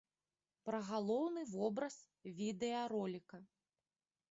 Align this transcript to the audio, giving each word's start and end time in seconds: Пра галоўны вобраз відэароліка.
Пра 0.69 0.79
галоўны 0.87 1.43
вобраз 1.51 1.99
відэароліка. 2.41 3.37